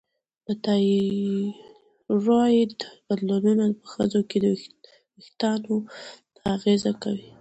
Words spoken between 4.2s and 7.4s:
کې وېښتو ته اغېزه کوي.